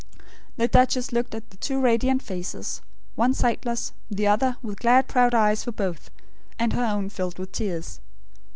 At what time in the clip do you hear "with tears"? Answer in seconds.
7.37-7.99